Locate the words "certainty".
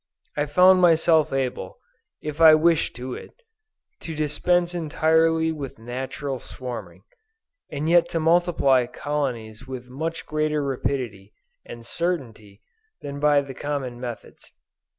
11.85-12.61